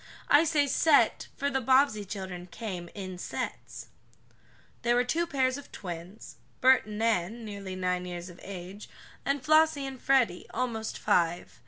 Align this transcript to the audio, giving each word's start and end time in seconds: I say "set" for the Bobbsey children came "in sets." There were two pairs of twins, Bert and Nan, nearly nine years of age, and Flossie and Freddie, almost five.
I 0.29 0.45
say 0.45 0.65
"set" 0.65 1.27
for 1.37 1.51
the 1.51 1.61
Bobbsey 1.61 2.05
children 2.05 2.47
came 2.47 2.89
"in 2.95 3.19
sets." 3.19 3.89
There 4.81 4.95
were 4.95 5.03
two 5.03 5.27
pairs 5.27 5.59
of 5.59 5.71
twins, 5.71 6.37
Bert 6.59 6.87
and 6.87 6.97
Nan, 6.97 7.45
nearly 7.45 7.75
nine 7.75 8.05
years 8.07 8.27
of 8.27 8.39
age, 8.41 8.89
and 9.27 9.43
Flossie 9.45 9.85
and 9.85 10.01
Freddie, 10.01 10.47
almost 10.55 10.97
five. 10.97 11.59